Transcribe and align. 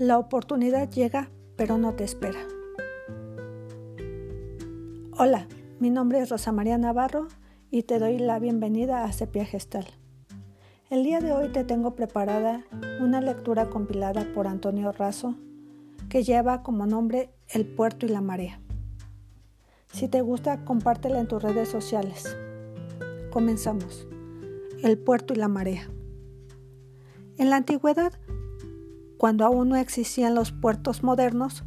La 0.00 0.16
oportunidad 0.16 0.88
llega, 0.88 1.30
pero 1.56 1.76
no 1.76 1.92
te 1.92 2.04
espera. 2.04 2.40
Hola, 5.18 5.46
mi 5.78 5.90
nombre 5.90 6.20
es 6.20 6.30
Rosa 6.30 6.52
María 6.52 6.78
Navarro 6.78 7.28
y 7.70 7.82
te 7.82 7.98
doy 7.98 8.18
la 8.18 8.38
bienvenida 8.38 9.04
a 9.04 9.12
Sepia 9.12 9.44
Gestal. 9.44 9.84
El 10.88 11.04
día 11.04 11.20
de 11.20 11.32
hoy 11.32 11.52
te 11.52 11.64
tengo 11.64 11.96
preparada 11.96 12.64
una 13.02 13.20
lectura 13.20 13.68
compilada 13.68 14.26
por 14.34 14.46
Antonio 14.46 14.90
Razo 14.90 15.34
que 16.08 16.22
lleva 16.22 16.62
como 16.62 16.86
nombre 16.86 17.28
El 17.46 17.66
puerto 17.66 18.06
y 18.06 18.08
la 18.08 18.22
marea. 18.22 18.58
Si 19.92 20.08
te 20.08 20.22
gusta, 20.22 20.64
compártela 20.64 21.20
en 21.20 21.28
tus 21.28 21.42
redes 21.42 21.68
sociales. 21.68 22.38
Comenzamos. 23.30 24.08
El 24.82 24.96
puerto 24.96 25.34
y 25.34 25.36
la 25.36 25.48
marea. 25.48 25.90
En 27.36 27.50
la 27.50 27.56
antigüedad, 27.56 28.14
cuando 29.20 29.44
aún 29.44 29.68
no 29.68 29.76
existían 29.76 30.34
los 30.34 30.50
puertos 30.50 31.02
modernos, 31.02 31.62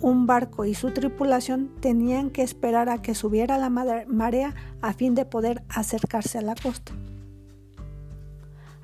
un 0.00 0.26
barco 0.26 0.64
y 0.64 0.74
su 0.74 0.90
tripulación 0.90 1.70
tenían 1.78 2.28
que 2.28 2.42
esperar 2.42 2.88
a 2.88 3.00
que 3.00 3.14
subiera 3.14 3.56
la 3.56 3.70
marea 3.70 4.56
a 4.82 4.92
fin 4.92 5.14
de 5.14 5.24
poder 5.24 5.62
acercarse 5.68 6.38
a 6.38 6.42
la 6.42 6.56
costa. 6.56 6.92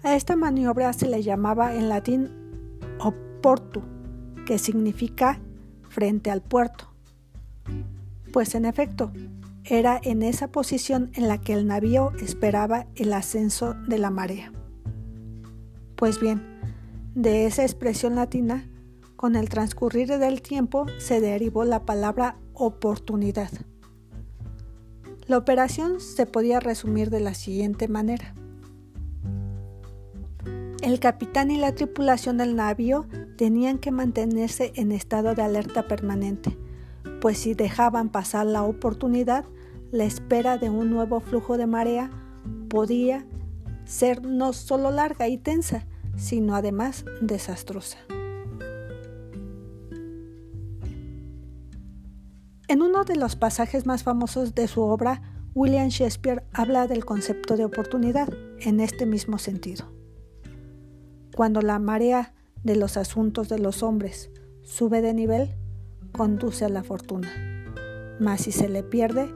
A 0.05 0.15
esta 0.15 0.37
maniobra 0.37 0.93
se 0.93 1.09
le 1.09 1.25
llamaba 1.25 1.75
en 1.75 1.89
latín 1.89 2.31
oportu, 3.01 3.83
que 4.47 4.59
significa 4.59 5.41
frente 5.89 6.31
al 6.31 6.41
puerto. 6.41 6.95
Pues 8.33 8.55
en 8.55 8.65
efecto, 8.65 9.11
era 9.65 10.01
en 10.01 10.23
esa 10.23 10.53
posición 10.53 11.11
en 11.15 11.27
la 11.27 11.41
que 11.41 11.53
el 11.53 11.67
navío 11.67 12.13
esperaba 12.23 12.87
el 12.95 13.13
ascenso 13.13 13.75
de 13.89 13.99
la 13.99 14.11
marea. 14.11 14.53
Pues 15.97 16.21
bien, 16.21 16.54
de 17.15 17.47
esa 17.47 17.63
expresión 17.63 18.17
latina, 18.17 18.69
con 19.17 19.37
el 19.37 19.49
transcurrir 19.49 20.09
del 20.19 20.43
tiempo 20.43 20.87
se 20.99 21.21
derivó 21.21 21.65
la 21.65 21.87
palabra 21.87 22.37
oportunidad. 22.53 23.51
La 25.27 25.39
operación 25.39 26.01
se 26.01 26.27
podía 26.27 26.61
resumir 26.61 27.11
de 27.11 27.21
la 27.21 27.35
siguiente 27.35 27.89
manera. 27.89 28.35
El 30.83 31.01
capitán 31.01 31.51
y 31.51 31.57
la 31.57 31.75
tripulación 31.75 32.37
del 32.37 32.57
navío 32.57 33.07
tenían 33.39 33.79
que 33.79 33.91
mantenerse 33.91 34.73
en 34.75 34.93
estado 34.93 35.35
de 35.35 35.43
alerta 35.43 35.89
permanente, 35.89 36.59
pues 37.21 37.39
si 37.39 37.55
dejaban 37.55 38.11
pasar 38.11 38.45
la 38.45 38.65
oportunidad, 38.65 39.47
la 39.93 40.05
espera 40.05 40.59
de 40.59 40.69
un 40.69 40.91
nuevo 40.91 41.21
flujo 41.21 41.57
de 41.57 41.67
marea 41.67 42.11
podía 42.69 43.25
ser 43.87 44.27
no 44.27 44.53
solo 44.53 44.91
larga 44.91 45.29
y 45.29 45.39
tensa, 45.39 45.87
sino 46.17 46.55
además 46.55 47.05
desastrosa. 47.21 47.99
En 52.67 52.83
uno 52.83 53.05
de 53.05 53.17
los 53.17 53.37
pasajes 53.37 53.87
más 53.87 54.03
famosos 54.03 54.55
de 54.55 54.69
su 54.69 54.81
obra, 54.81 55.23
William 55.55 55.89
Shakespeare 55.89 56.45
habla 56.53 56.87
del 56.87 57.05
concepto 57.05 57.57
de 57.57 57.65
oportunidad 57.65 58.29
en 58.59 58.81
este 58.81 59.07
mismo 59.07 59.39
sentido. 59.39 59.93
Cuando 61.37 61.61
la 61.61 61.79
marea 61.79 62.35
de 62.65 62.77
los 62.77 62.97
asuntos 62.97 63.49
de 63.49 63.59
los 63.59 63.83
hombres 63.83 64.31
sube 64.63 65.03
de 65.03 65.15
nivel, 65.15 65.55
conduce 66.13 66.65
a 66.65 66.69
la 66.69 66.83
fortuna. 66.83 67.29
Mas 68.19 68.43
si 68.43 68.53
se 68.53 68.69
le 68.69 68.83
pierde, 68.83 69.29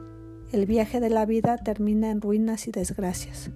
el 0.51 0.65
viaje 0.65 0.99
de 0.99 1.09
la 1.09 1.25
vida 1.25 1.57
termina 1.57 2.09
en 2.09 2.21
ruinas 2.21 2.67
y 2.67 2.71
desgracias. 2.71 3.51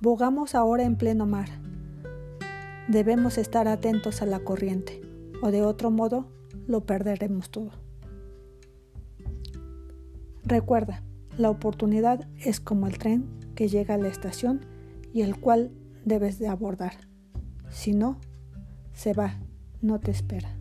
Bogamos 0.00 0.54
ahora 0.54 0.84
en 0.84 0.96
pleno 0.96 1.26
mar, 1.26 1.48
debemos 2.88 3.38
estar 3.38 3.68
atentos 3.68 4.22
a 4.22 4.26
la 4.26 4.40
corriente, 4.40 5.00
o 5.42 5.50
de 5.50 5.62
otro 5.62 5.90
modo 5.90 6.28
lo 6.66 6.84
perderemos 6.84 7.50
todo. 7.50 7.70
Recuerda, 10.44 11.02
la 11.38 11.50
oportunidad 11.50 12.28
es 12.38 12.60
como 12.60 12.86
el 12.86 12.98
tren 12.98 13.26
que 13.54 13.68
llega 13.68 13.94
a 13.94 13.98
la 13.98 14.08
estación 14.08 14.60
y 15.12 15.22
el 15.22 15.38
cual 15.38 15.72
debes 16.04 16.38
de 16.38 16.48
abordar. 16.48 16.92
Si 17.70 17.92
no, 17.92 18.18
se 18.92 19.14
va, 19.14 19.38
no 19.80 20.00
te 20.00 20.10
espera. 20.10 20.56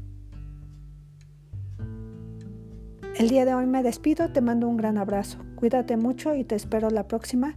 El 3.17 3.29
día 3.29 3.45
de 3.45 3.53
hoy 3.53 3.67
me 3.67 3.83
despido, 3.83 4.31
te 4.31 4.41
mando 4.41 4.67
un 4.67 4.77
gran 4.77 4.97
abrazo. 4.97 5.39
Cuídate 5.55 5.97
mucho 5.97 6.33
y 6.33 6.43
te 6.43 6.55
espero 6.55 6.89
la 6.89 7.07
próxima 7.07 7.55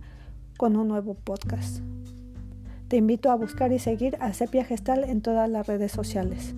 con 0.59 0.77
un 0.77 0.89
nuevo 0.89 1.15
podcast. 1.15 1.94
Te 2.89 2.97
invito 2.97 3.31
a 3.31 3.34
buscar 3.37 3.72
y 3.72 3.78
seguir 3.78 4.17
a 4.21 4.33
Sepia 4.33 4.65
Gestal 4.65 5.05
en 5.05 5.22
todas 5.22 5.49
las 5.49 5.67
redes 5.67 5.91
sociales. 5.91 6.55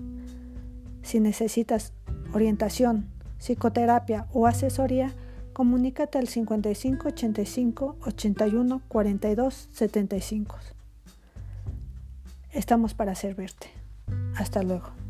Si 1.03 1.21
necesitas 1.21 1.93
orientación, 2.33 3.09
psicoterapia 3.39 4.27
o 4.33 4.47
asesoría, 4.47 5.15
comunícate 5.53 6.19
al 6.19 6.27
55 6.27 7.09
85 7.09 7.97
81 8.05 8.83
42 8.89 9.69
75. 9.73 10.57
Estamos 12.51 12.95
para 12.95 13.15
servirte. 13.15 13.69
Hasta 14.37 14.63
luego. 14.63 15.06